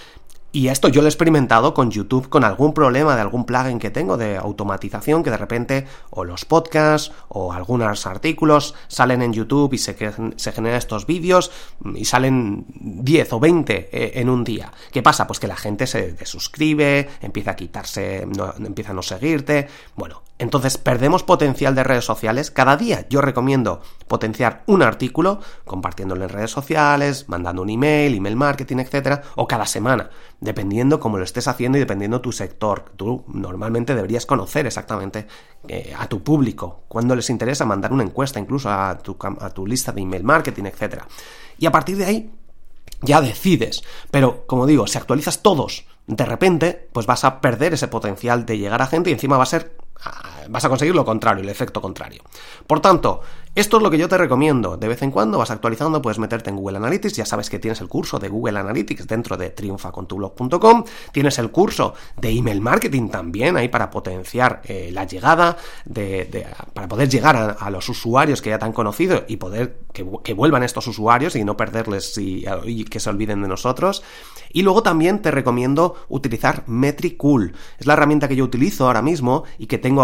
Y 0.54 0.68
esto 0.68 0.90
yo 0.90 1.02
lo 1.02 1.08
he 1.08 1.10
experimentado 1.10 1.74
con 1.74 1.92
YouTube, 1.92 2.28
con 2.28 2.44
algún 2.44 2.74
problema 2.74 3.16
de 3.16 3.22
algún 3.22 3.46
plugin 3.46 3.80
que 3.80 3.90
tengo 3.90 4.18
de 4.18 4.36
automatización, 4.36 5.24
que 5.24 5.30
de 5.30 5.38
repente 5.38 5.88
o 6.10 6.26
los 6.26 6.44
podcasts 6.44 7.14
o 7.30 7.54
algunos 7.54 8.06
artículos 8.06 8.76
salen 8.90 9.22
en 9.22 9.32
YouTube 9.32 9.74
y 9.74 9.78
se, 9.78 9.96
se 10.36 10.52
generan 10.52 10.78
estos 10.78 11.06
vídeos 11.06 11.52
y 11.96 12.04
salen 12.04 12.66
10 12.68 13.34
o 13.34 13.40
20 13.40 13.90
eh, 13.92 14.12
en 14.16 14.30
un 14.30 14.44
día. 14.44 14.74
¿Qué 14.92 15.02
pasa? 15.02 15.26
Pues 15.26 15.40
que 15.40 15.48
la 15.48 15.56
gente 15.56 15.88
se 15.88 16.12
desuscribe, 16.12 17.08
empieza 17.22 17.52
a 17.52 17.56
quitarse, 17.56 18.26
no, 18.26 18.54
empieza 18.58 18.92
a 18.92 18.96
no 18.96 19.04
seguirte. 19.04 19.70
Bueno, 19.96 20.22
entonces 20.38 20.78
perdemos 20.78 21.24
potencial 21.24 21.76
de 21.76 21.84
redes 21.84 22.04
sociales. 22.04 22.52
Cada 22.52 22.76
día 22.76 23.06
yo 23.10 23.22
recomiendo 23.22 23.82
potenciar 24.08 24.64
un 24.66 24.82
artículo, 24.82 25.40
compartiéndolo 25.66 26.24
en 26.24 26.30
redes 26.30 26.52
sociales, 26.52 27.30
mandando 27.30 27.62
un 27.62 27.70
email, 27.70 28.16
email 28.16 28.36
marketing, 28.36 28.78
etcétera, 28.78 29.22
o 29.36 29.48
cada 29.48 29.66
semana, 29.66 30.10
dependiendo 30.42 31.00
cómo 31.00 31.18
lo 31.18 31.24
estés 31.24 31.48
haciendo 31.48 31.78
y 31.78 31.82
dependiendo 31.82 32.20
tu 32.20 32.34
sector. 32.34 32.92
Tú 32.98 33.24
normalmente 33.28 33.96
deberías 33.96 34.26
conocer 34.26 34.66
exactamente 34.66 35.28
eh, 35.68 35.94
a 35.98 36.08
tu 36.08 36.22
público, 36.22 36.84
cuando 36.88 37.16
les 37.16 37.30
interesa 37.30 37.64
mandar 37.64 37.94
una 37.94 38.04
encuesta 38.04 38.40
incluso 38.40 38.70
a 38.70 38.98
tu, 38.98 39.16
a 39.22 39.50
tu 39.52 39.66
lista 39.66 39.92
de 39.94 40.02
email 40.02 40.24
marketing, 40.24 40.66
etcétera. 40.66 41.08
Y 41.58 41.66
a 41.66 41.72
partir 41.72 41.96
de 41.96 42.06
ahí 42.06 42.32
ya 43.02 43.22
decides. 43.22 43.84
Pero, 44.10 44.46
como 44.46 44.66
digo, 44.66 44.88
si 44.88 44.98
actualizas 44.98 45.42
todos 45.42 45.86
de 46.08 46.26
repente, 46.26 46.90
pues 46.92 47.06
vas 47.06 47.24
a 47.24 47.40
perder 47.40 47.74
ese 47.74 47.88
potencial 47.88 48.46
de 48.46 48.58
llegar 48.58 48.82
a 48.82 48.88
gente 48.88 49.10
y 49.10 49.14
encima 49.14 49.38
va 49.38 49.44
a 49.44 49.48
ser 49.48 49.78
vas 50.52 50.66
a 50.66 50.70
conseguir 50.70 50.94
lo 50.94 51.06
contrario, 51.06 51.44
el 51.44 51.50
efecto 51.50 51.82
contrario. 51.82 52.22
Por 52.68 52.82
tanto, 52.82 53.22
esto 53.54 53.78
es 53.78 53.84
lo 53.84 53.92
que 53.92 53.98
yo 53.98 54.08
te 54.08 54.18
recomiendo. 54.18 54.78
De 54.78 54.88
vez 54.88 55.02
en 55.02 55.12
cuando 55.12 55.38
vas 55.38 55.52
actualizando, 55.52 56.02
puedes 56.02 56.20
meterte 56.20 56.50
en 56.50 56.56
Google 56.56 56.78
Analytics. 56.78 57.18
Ya 57.18 57.26
sabes 57.26 57.50
que 57.50 57.60
tienes 57.60 57.82
el 57.82 57.90
curso 57.90 58.18
de 58.18 58.30
Google 58.30 58.58
Analytics 58.58 59.06
dentro 59.08 59.36
de 59.36 59.50
triunfacontublog.com. 59.50 60.86
Tienes 61.12 61.38
el 61.38 61.52
curso 61.52 61.94
de 62.16 62.30
email 62.30 62.62
marketing 62.62 63.10
también 63.10 63.58
ahí 63.58 63.68
para 63.68 63.90
potenciar 63.90 64.62
eh, 64.64 64.90
la 64.94 65.04
llegada, 65.04 65.58
de, 65.84 66.48
para 66.74 66.88
poder 66.88 67.10
llegar 67.10 67.58
a, 67.60 67.70
los 67.70 67.90
usuarios 67.90 68.42
que 68.42 68.52
ya 68.52 68.58
te 68.58 68.64
han 68.64 68.72
conocido 68.72 69.26
y 69.28 69.36
poder 69.36 69.80
que, 69.92 70.34
vuelvan 70.34 70.64
estos 70.64 70.88
usuarios 70.88 71.36
y 71.36 71.44
no 71.44 71.58
perderles 71.58 72.18
y, 72.18 72.46
que 72.86 73.02
se 73.02 73.10
olviden 73.10 73.42
de 73.42 73.50
nosotros. 73.50 74.02
Y 74.54 74.62
luego 74.62 74.82
también 74.82 75.22
te 75.22 75.30
recomiendo 75.30 75.96
utilizar 76.08 76.64
Metricool. 76.68 77.54
Es 77.78 77.86
la 77.86 77.94
herramienta 77.94 78.30
que 78.30 78.38
yo 78.38 78.46
utilizo 78.46 78.88
ahora 78.88 79.02
mismo 79.02 79.44
y 79.58 79.68
que 79.68 79.78
tengo 79.78 80.02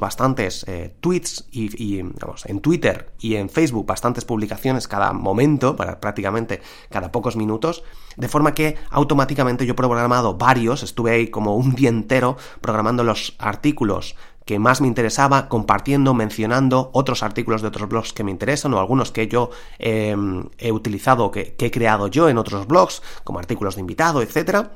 bastantes 0.00 0.64
eh, 0.68 0.94
tweets 1.00 1.46
y, 1.50 2.02
vamos, 2.02 2.46
en 2.46 2.60
Twitter 2.60 3.12
y 3.18 3.36
en 3.36 3.48
Facebook 3.48 3.86
bastantes 3.86 4.24
publicaciones 4.24 4.88
cada 4.88 5.12
momento, 5.12 5.76
prácticamente 5.76 6.60
cada 6.90 7.12
pocos 7.12 7.36
minutos, 7.36 7.84
de 8.16 8.28
forma 8.28 8.54
que 8.54 8.76
automáticamente 8.90 9.66
yo 9.66 9.72
he 9.72 9.76
programado 9.76 10.36
varios, 10.36 10.82
estuve 10.82 11.12
ahí 11.12 11.28
como 11.28 11.56
un 11.56 11.74
día 11.74 11.88
entero 11.88 12.36
programando 12.60 13.04
los 13.04 13.34
artículos 13.38 14.16
que 14.44 14.58
más 14.58 14.80
me 14.80 14.88
interesaba, 14.88 15.48
compartiendo, 15.48 16.12
mencionando 16.12 16.90
otros 16.92 17.22
artículos 17.22 17.62
de 17.62 17.68
otros 17.68 17.88
blogs 17.88 18.12
que 18.12 18.24
me 18.24 18.30
interesan 18.30 18.74
o 18.74 18.78
algunos 18.78 19.10
que 19.10 19.26
yo 19.26 19.50
em, 19.78 20.50
he 20.58 20.70
utilizado, 20.70 21.30
que, 21.30 21.54
que 21.54 21.66
he 21.66 21.70
creado 21.70 22.08
yo 22.08 22.28
en 22.28 22.36
otros 22.36 22.66
blogs, 22.66 23.02
como 23.24 23.38
artículos 23.38 23.74
de 23.76 23.80
invitado, 23.80 24.20
etcétera. 24.20 24.72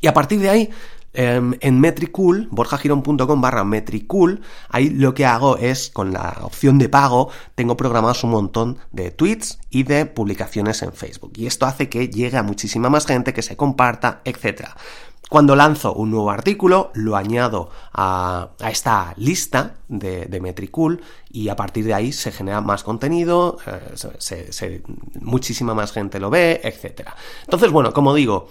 Y 0.00 0.06
a 0.06 0.14
partir 0.14 0.40
de 0.40 0.48
ahí 0.48 0.70
Em, 1.14 1.54
en 1.60 1.80
Metricool, 1.80 2.48
borjagirón.com 2.50 3.40
barra 3.40 3.64
Metricool, 3.64 4.42
ahí 4.68 4.90
lo 4.90 5.14
que 5.14 5.24
hago 5.24 5.56
es, 5.56 5.90
con 5.90 6.12
la 6.12 6.38
opción 6.42 6.78
de 6.78 6.88
pago, 6.88 7.30
tengo 7.54 7.76
programados 7.76 8.24
un 8.24 8.30
montón 8.30 8.78
de 8.92 9.10
tweets 9.10 9.58
y 9.70 9.84
de 9.84 10.06
publicaciones 10.06 10.82
en 10.82 10.92
Facebook. 10.92 11.32
Y 11.36 11.46
esto 11.46 11.66
hace 11.66 11.88
que 11.88 12.08
llegue 12.08 12.36
a 12.36 12.42
muchísima 12.42 12.90
más 12.90 13.06
gente, 13.06 13.32
que 13.32 13.42
se 13.42 13.56
comparta, 13.56 14.20
etc. 14.24 14.68
Cuando 15.28 15.56
lanzo 15.56 15.92
un 15.94 16.10
nuevo 16.10 16.30
artículo, 16.30 16.90
lo 16.94 17.16
añado 17.16 17.70
a, 17.92 18.50
esta 18.68 19.12
lista 19.16 19.76
de, 19.88 20.38
Metricool 20.40 21.02
y 21.30 21.48
a 21.48 21.56
partir 21.56 21.84
de 21.84 21.94
ahí 21.94 22.12
se 22.12 22.32
genera 22.32 22.60
más 22.60 22.82
contenido, 22.82 23.58
eh, 23.66 24.82
muchísima 25.20 25.74
más 25.74 25.92
gente 25.92 26.20
lo 26.20 26.30
ve, 26.30 26.60
etc. 26.64 27.08
Entonces, 27.44 27.70
bueno, 27.70 27.92
como 27.92 28.14
digo, 28.14 28.48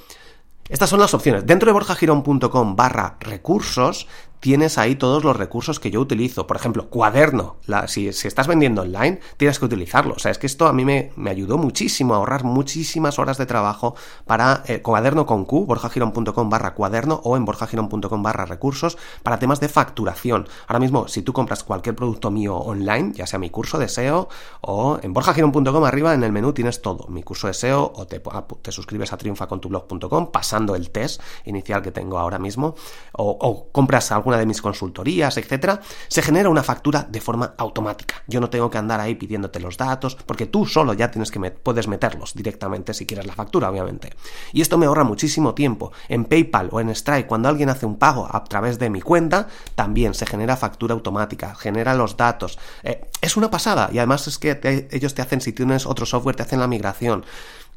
estas 0.69 0.89
son 0.89 0.99
las 0.99 1.13
opciones. 1.13 1.45
Dentro 1.45 1.67
de 1.67 1.73
borjagirón.com 1.73 2.75
barra 2.75 3.17
recursos 3.19 4.07
tienes 4.39 4.77
ahí 4.77 4.95
todos 4.95 5.23
los 5.23 5.35
recursos 5.35 5.79
que 5.79 5.91
yo 5.91 5.99
utilizo. 5.99 6.47
Por 6.47 6.57
ejemplo, 6.57 6.89
cuaderno. 6.89 7.57
si, 7.87 8.07
estás 8.07 8.47
vendiendo 8.47 8.81
online, 8.81 9.19
tienes 9.37 9.59
que 9.59 9.65
utilizarlo. 9.65 10.13
O 10.15 10.19
sea, 10.19 10.31
es 10.31 10.37
que 10.37 10.47
esto 10.47 10.67
a 10.67 10.73
mí 10.73 10.85
me, 10.85 11.11
ayudó 11.29 11.57
muchísimo 11.57 12.13
a 12.13 12.17
ahorrar 12.17 12.43
muchísimas 12.43 13.19
horas 13.19 13.37
de 13.37 13.45
trabajo 13.45 13.95
para 14.25 14.63
eh, 14.67 14.81
cuaderno 14.81 15.25
con 15.25 15.45
Q, 15.45 15.65
borjagirón.com 15.65 16.49
barra 16.49 16.73
cuaderno 16.73 17.21
o 17.23 17.37
en 17.37 17.45
borjagirón.com 17.45 18.23
barra 18.23 18.45
recursos 18.45 18.97
para 19.23 19.39
temas 19.39 19.59
de 19.59 19.69
facturación. 19.69 20.47
Ahora 20.67 20.79
mismo, 20.79 21.07
si 21.07 21.21
tú 21.21 21.33
compras 21.33 21.63
cualquier 21.63 21.95
producto 21.95 22.31
mío 22.31 22.55
online, 22.55 23.13
ya 23.13 23.27
sea 23.27 23.39
mi 23.39 23.49
curso 23.49 23.77
de 23.77 23.87
SEO 23.87 24.29
o 24.61 24.99
en 25.01 25.13
borjagirón.com 25.13 25.83
arriba 25.83 26.13
en 26.13 26.23
el 26.23 26.31
menú 26.31 26.53
tienes 26.53 26.81
todo. 26.81 27.07
Mi 27.07 27.23
curso 27.23 27.47
de 27.47 27.53
SEO 27.53 27.91
o 27.95 28.07
te, 28.07 28.21
ah, 28.31 28.45
te 28.61 28.71
suscribes 28.71 29.13
a 29.13 29.17
triunfacontublog.com 29.17 30.31
pasando 30.31 30.75
el 30.75 30.89
test 30.91 31.21
inicial 31.45 31.81
que 31.81 31.91
tengo 31.91 32.19
ahora 32.19 32.39
mismo 32.39 32.75
o, 33.13 33.29
o 33.29 33.71
compras 33.71 34.11
algo 34.11 34.26
una 34.27 34.37
de 34.37 34.45
mis 34.45 34.61
consultorías, 34.61 35.37
etcétera, 35.37 35.79
se 36.07 36.21
genera 36.21 36.49
una 36.49 36.63
factura 36.63 37.07
de 37.09 37.21
forma 37.21 37.53
automática. 37.57 38.23
Yo 38.27 38.41
no 38.41 38.49
tengo 38.49 38.69
que 38.69 38.77
andar 38.77 38.99
ahí 38.99 39.15
pidiéndote 39.15 39.59
los 39.59 39.77
datos, 39.77 40.15
porque 40.25 40.45
tú 40.45 40.65
solo 40.65 40.93
ya 40.93 41.09
tienes 41.09 41.31
que 41.31 41.39
puedes 41.51 41.87
meterlos 41.87 42.33
directamente 42.33 42.93
si 42.93 43.05
quieres 43.05 43.25
la 43.25 43.33
factura, 43.33 43.69
obviamente. 43.69 44.13
Y 44.51 44.61
esto 44.61 44.77
me 44.77 44.85
ahorra 44.85 45.03
muchísimo 45.03 45.53
tiempo. 45.53 45.91
En 46.09 46.25
PayPal 46.25 46.69
o 46.71 46.81
en 46.81 46.93
Stripe, 46.93 47.27
cuando 47.27 47.47
alguien 47.47 47.69
hace 47.69 47.85
un 47.85 47.97
pago 47.97 48.27
a 48.29 48.43
través 48.43 48.79
de 48.79 48.89
mi 48.89 49.01
cuenta, 49.01 49.47
también 49.75 50.13
se 50.13 50.25
genera 50.25 50.57
factura 50.57 50.93
automática, 50.93 51.55
genera 51.55 51.93
los 51.93 52.17
datos. 52.17 52.59
Eh, 52.83 53.05
es 53.21 53.37
una 53.37 53.49
pasada 53.49 53.89
y 53.91 53.99
además 53.99 54.27
es 54.27 54.37
que 54.37 54.87
ellos 54.91 55.13
te 55.13 55.21
hacen, 55.21 55.39
si 55.39 55.53
tienes 55.53 55.85
otro 55.85 56.05
software, 56.05 56.35
te 56.35 56.43
hacen 56.43 56.59
la 56.59 56.67
migración. 56.67 57.23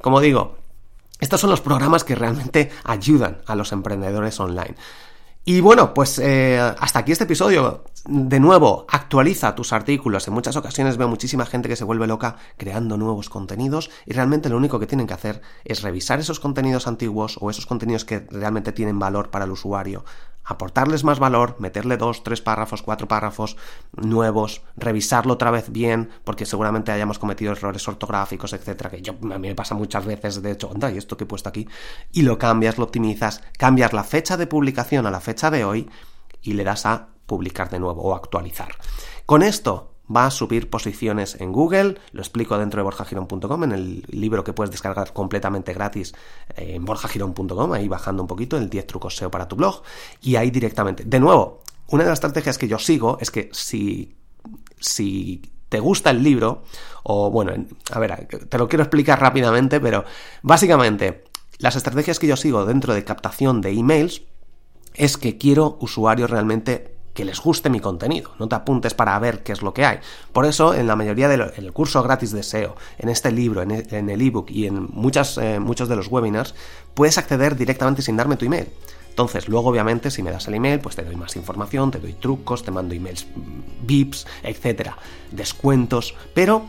Como 0.01 0.19
digo, 0.19 0.57
estos 1.21 1.39
son 1.39 1.51
los 1.51 1.61
programas 1.61 2.03
que 2.03 2.15
realmente 2.15 2.71
ayudan 2.83 3.41
a 3.45 3.55
los 3.55 3.71
emprendedores 3.71 4.39
online. 4.39 4.75
Y 5.43 5.59
bueno, 5.59 5.93
pues 5.93 6.19
eh, 6.19 6.59
hasta 6.59 6.99
aquí 6.99 7.11
este 7.11 7.23
episodio. 7.23 7.83
De 8.05 8.39
nuevo, 8.39 8.85
actualiza 8.89 9.55
tus 9.55 9.73
artículos. 9.73 10.27
En 10.27 10.35
muchas 10.35 10.55
ocasiones 10.55 10.97
veo 10.97 11.07
muchísima 11.07 11.47
gente 11.47 11.67
que 11.67 11.75
se 11.75 11.83
vuelve 11.83 12.05
loca 12.05 12.35
creando 12.57 12.95
nuevos 12.95 13.29
contenidos 13.29 13.89
y 14.05 14.13
realmente 14.13 14.49
lo 14.49 14.57
único 14.57 14.79
que 14.79 14.87
tienen 14.87 15.07
que 15.07 15.13
hacer 15.13 15.41
es 15.65 15.81
revisar 15.81 16.19
esos 16.19 16.39
contenidos 16.39 16.87
antiguos 16.87 17.37
o 17.41 17.49
esos 17.49 17.65
contenidos 17.65 18.05
que 18.05 18.25
realmente 18.29 18.71
tienen 18.71 18.99
valor 18.99 19.29
para 19.31 19.45
el 19.45 19.51
usuario, 19.51 20.03
aportarles 20.43 21.03
más 21.03 21.19
valor, 21.19 21.55
meterle 21.59 21.97
dos, 21.97 22.23
tres 22.23 22.41
párrafos, 22.41 22.81
cuatro 22.81 23.07
párrafos 23.07 23.57
nuevos, 23.93 24.63
revisarlo 24.75 25.33
otra 25.33 25.51
vez 25.51 25.71
bien, 25.71 26.09
porque 26.23 26.45
seguramente 26.45 26.91
hayamos 26.91 27.19
cometido 27.19 27.51
errores 27.51 27.87
ortográficos, 27.87 28.53
etcétera, 28.53 28.89
que 28.89 29.01
yo, 29.01 29.13
a 29.13 29.37
mí 29.37 29.47
me 29.47 29.55
pasa 29.55 29.75
muchas 29.75 30.05
veces, 30.05 30.41
de 30.41 30.51
hecho, 30.51 30.71
anda, 30.73 30.91
¿y 30.91 30.97
esto 30.97 31.17
que 31.17 31.25
he 31.25 31.27
puesto 31.27 31.49
aquí? 31.49 31.67
Y 32.11 32.23
lo 32.23 32.37
cambias, 32.37 32.77
lo 32.77 32.85
optimizas, 32.85 33.43
cambias 33.57 33.93
la 33.93 34.03
fecha 34.03 34.37
de 34.37 34.47
publicación 34.47 35.05
a 35.05 35.11
la 35.11 35.19
fecha 35.19 35.51
de 35.51 35.63
hoy 35.63 35.89
y 36.41 36.53
le 36.53 36.63
das 36.63 36.85
a 36.85 37.09
publicar 37.25 37.69
de 37.69 37.79
nuevo 37.79 38.01
o 38.01 38.15
actualizar. 38.15 38.75
Con 39.25 39.43
esto 39.43 39.90
va 40.15 40.25
a 40.25 40.31
subir 40.31 40.69
posiciones 40.69 41.39
en 41.39 41.51
Google, 41.51 41.97
lo 42.11 42.21
explico 42.21 42.57
dentro 42.57 42.79
de 42.79 42.83
borjagirón.com, 42.83 43.63
en 43.63 43.71
el 43.71 44.03
libro 44.09 44.43
que 44.43 44.53
puedes 44.53 44.71
descargar 44.71 45.13
completamente 45.13 45.73
gratis 45.73 46.13
eh, 46.55 46.75
en 46.75 46.85
borjagirón.com, 46.85 47.73
ahí 47.73 47.87
bajando 47.87 48.23
un 48.23 48.27
poquito 48.27 48.57
el 48.57 48.69
10 48.69 48.87
trucos 48.87 49.15
SEO 49.15 49.31
para 49.31 49.47
tu 49.47 49.55
blog, 49.55 49.83
y 50.21 50.35
ahí 50.35 50.51
directamente. 50.51 51.03
De 51.05 51.19
nuevo, 51.19 51.61
una 51.87 52.03
de 52.03 52.09
las 52.09 52.17
estrategias 52.17 52.57
que 52.57 52.67
yo 52.67 52.79
sigo 52.79 53.17
es 53.19 53.31
que 53.31 53.49
si, 53.51 54.15
si 54.79 55.41
te 55.69 55.79
gusta 55.79 56.09
el 56.09 56.21
libro, 56.21 56.63
o 57.03 57.31
bueno, 57.31 57.53
a 57.91 57.99
ver, 57.99 58.27
te 58.27 58.57
lo 58.57 58.67
quiero 58.67 58.83
explicar 58.83 59.19
rápidamente, 59.19 59.79
pero 59.79 60.03
básicamente 60.41 61.23
Las 61.59 61.75
estrategias 61.75 62.17
que 62.17 62.27
yo 62.27 62.35
sigo 62.35 62.65
dentro 62.65 62.93
de 62.93 63.03
captación 63.03 63.61
de 63.61 63.69
emails 63.69 64.23
es 64.95 65.17
que 65.17 65.37
quiero 65.37 65.77
usuarios 65.79 66.29
realmente 66.29 66.90
que 67.13 67.25
les 67.25 67.39
guste 67.39 67.69
mi 67.69 67.79
contenido, 67.79 68.31
no 68.39 68.47
te 68.47 68.55
apuntes 68.55 68.93
para 68.93 69.17
ver 69.19 69.43
qué 69.43 69.51
es 69.51 69.61
lo 69.61 69.73
que 69.73 69.85
hay. 69.85 69.99
Por 70.31 70.45
eso, 70.45 70.73
en 70.73 70.87
la 70.87 70.95
mayoría 70.95 71.27
del 71.27 71.73
curso 71.73 72.01
gratis 72.03 72.31
de 72.31 72.43
SEO, 72.43 72.75
en 72.97 73.09
este 73.09 73.31
libro, 73.31 73.61
en 73.61 74.09
el 74.09 74.21
ebook 74.21 74.49
y 74.49 74.65
en 74.67 74.87
muchas, 74.91 75.37
eh, 75.37 75.59
muchos 75.59 75.89
de 75.89 75.95
los 75.95 76.07
webinars, 76.07 76.55
puedes 76.93 77.17
acceder 77.17 77.55
directamente 77.55 78.01
sin 78.01 78.17
darme 78.17 78.37
tu 78.37 78.45
email. 78.45 78.67
Entonces, 79.11 79.49
luego 79.49 79.69
obviamente, 79.69 80.09
si 80.09 80.23
me 80.23 80.31
das 80.31 80.47
el 80.47 80.55
email, 80.55 80.79
pues 80.79 80.95
te 80.95 81.03
doy 81.03 81.17
más 81.17 81.35
información, 81.35 81.91
te 81.91 81.99
doy 81.99 82.13
trucos, 82.13 82.63
te 82.63 82.71
mando 82.71 82.95
emails 82.95 83.27
VIPs, 83.83 84.25
etcétera, 84.41 84.97
descuentos, 85.31 86.15
pero 86.33 86.65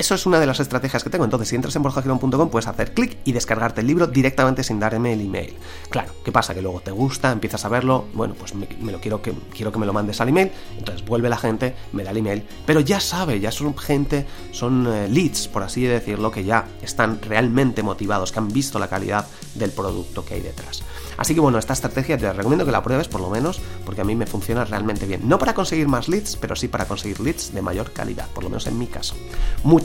eso 0.00 0.14
es 0.14 0.24
una 0.24 0.40
de 0.40 0.46
las 0.46 0.58
estrategias 0.60 1.04
que 1.04 1.10
tengo. 1.10 1.24
Entonces, 1.24 1.48
si 1.48 1.56
entras 1.56 1.76
en 1.76 1.82
borjagirón.com, 1.82 2.48
puedes 2.48 2.66
hacer 2.66 2.94
clic 2.94 3.18
y 3.24 3.32
descargarte 3.32 3.82
el 3.82 3.86
libro 3.86 4.06
directamente 4.06 4.64
sin 4.64 4.80
darme 4.80 5.12
el 5.12 5.20
email. 5.20 5.54
Claro, 5.90 6.12
¿qué 6.24 6.32
pasa? 6.32 6.54
Que 6.54 6.62
luego 6.62 6.80
te 6.80 6.90
gusta, 6.90 7.30
empiezas 7.30 7.66
a 7.66 7.68
verlo, 7.68 8.06
bueno, 8.14 8.34
pues 8.34 8.54
me, 8.54 8.66
lo 8.90 8.98
quiero 8.98 9.20
que 9.20 9.34
quiero 9.54 9.70
que 9.70 9.78
me 9.78 9.84
lo 9.84 9.92
mandes 9.92 10.18
al 10.22 10.30
email, 10.30 10.52
entonces 10.78 11.04
vuelve 11.04 11.28
la 11.28 11.36
gente, 11.36 11.76
me 11.92 12.02
da 12.02 12.12
el 12.12 12.16
email, 12.16 12.46
pero 12.64 12.80
ya 12.80 12.98
sabe, 12.98 13.40
ya 13.40 13.52
son 13.52 13.76
gente, 13.76 14.26
son 14.52 14.86
eh, 14.86 15.06
leads, 15.06 15.48
por 15.48 15.62
así 15.62 15.82
decirlo, 15.82 16.30
que 16.30 16.44
ya 16.44 16.66
están 16.80 17.20
realmente 17.20 17.82
motivados, 17.82 18.32
que 18.32 18.38
han 18.38 18.48
visto 18.48 18.78
la 18.78 18.88
calidad 18.88 19.26
del 19.54 19.70
producto 19.70 20.24
que 20.24 20.34
hay 20.34 20.40
detrás. 20.40 20.82
Así 21.20 21.34
que 21.34 21.40
bueno, 21.40 21.58
esta 21.58 21.74
estrategia 21.74 22.16
te 22.16 22.32
recomiendo 22.32 22.64
que 22.64 22.72
la 22.72 22.82
pruebes 22.82 23.06
por 23.06 23.20
lo 23.20 23.28
menos, 23.28 23.60
porque 23.84 24.00
a 24.00 24.04
mí 24.04 24.16
me 24.16 24.26
funciona 24.26 24.64
realmente 24.64 25.04
bien. 25.04 25.28
No 25.28 25.38
para 25.38 25.52
conseguir 25.52 25.86
más 25.86 26.08
leads, 26.08 26.36
pero 26.36 26.56
sí 26.56 26.66
para 26.66 26.86
conseguir 26.86 27.20
leads 27.20 27.52
de 27.52 27.60
mayor 27.60 27.92
calidad, 27.92 28.26
por 28.28 28.42
lo 28.42 28.48
menos 28.48 28.66
en 28.66 28.78
mi 28.78 28.86
caso. 28.86 29.14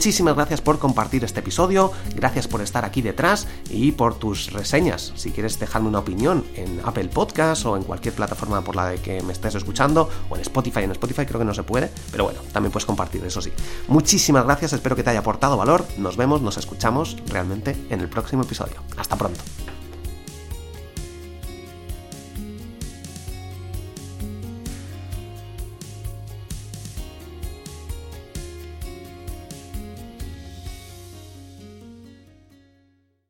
Gracias 0.06 0.60
por 0.60 0.78
compartir 0.78 1.24
este 1.24 1.40
episodio, 1.40 1.90
gracias 2.14 2.46
por 2.46 2.60
estar 2.60 2.84
aquí 2.84 3.02
detrás 3.02 3.48
y 3.68 3.90
por 3.90 4.14
tus 4.14 4.52
reseñas. 4.52 5.12
Si 5.16 5.32
quieres 5.32 5.58
dejarme 5.58 5.88
una 5.88 5.98
opinión 5.98 6.44
en 6.54 6.80
Apple 6.84 7.08
Podcast 7.08 7.66
o 7.66 7.76
en 7.76 7.82
cualquier 7.82 8.14
plataforma 8.14 8.62
por 8.62 8.76
la 8.76 8.94
que 8.94 9.20
me 9.22 9.32
estés 9.32 9.56
escuchando, 9.56 10.08
o 10.30 10.36
en 10.36 10.42
Spotify, 10.42 10.84
en 10.84 10.92
Spotify 10.92 11.26
creo 11.26 11.40
que 11.40 11.44
no 11.44 11.54
se 11.54 11.64
puede, 11.64 11.90
pero 12.12 12.24
bueno, 12.24 12.38
también 12.52 12.70
puedes 12.70 12.86
compartir, 12.86 13.24
eso 13.24 13.40
sí. 13.40 13.52
Muchísimas 13.88 14.44
gracias, 14.44 14.74
espero 14.74 14.94
que 14.94 15.02
te 15.02 15.10
haya 15.10 15.20
aportado 15.20 15.56
valor. 15.56 15.84
Nos 15.98 16.16
vemos, 16.16 16.40
nos 16.40 16.56
escuchamos 16.56 17.16
realmente 17.26 17.76
en 17.90 18.00
el 18.00 18.08
próximo 18.08 18.42
episodio. 18.42 18.76
Hasta 18.96 19.16
pronto. 19.16 19.40